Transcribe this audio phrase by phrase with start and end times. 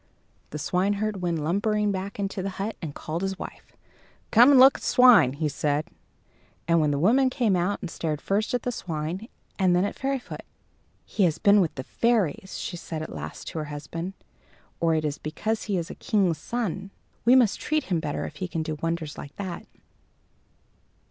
[0.49, 3.77] The swineherd went lumbering back into the hut, and called his wife.
[4.31, 5.85] "Come and look at the swine," he said.
[6.67, 9.27] And then the woman came out, and stared first at the swine
[9.59, 10.41] and then at Fairyfoot.
[11.05, 14.13] "He has been with the fairies," she said at last to her husband;
[14.79, 16.89] "or it is because he is a king's son.
[17.23, 19.67] We must treat him better if he can do wonders like that."